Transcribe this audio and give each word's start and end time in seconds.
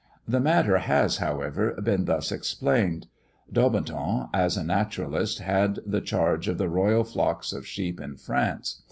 The 0.27 0.39
matter 0.39 0.79
has, 0.79 1.17
however, 1.17 1.79
been 1.79 2.05
thus 2.05 2.31
explained: 2.31 3.05
Daubenton, 3.53 4.29
as 4.33 4.57
a 4.57 4.63
naturalist, 4.63 5.37
had 5.41 5.77
the 5.85 6.01
charge 6.01 6.47
of 6.47 6.57
the 6.57 6.69
royal 6.69 7.03
flocks 7.03 7.53
of 7.53 7.67
sheep 7.67 8.01
in 8.01 8.17
France. 8.17 8.77